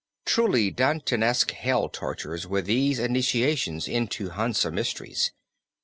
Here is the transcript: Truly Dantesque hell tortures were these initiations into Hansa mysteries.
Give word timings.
Truly 0.25 0.71
Dantesque 0.71 1.51
hell 1.51 1.87
tortures 1.87 2.47
were 2.47 2.63
these 2.63 2.97
initiations 2.97 3.87
into 3.87 4.29
Hansa 4.29 4.71
mysteries. 4.71 5.29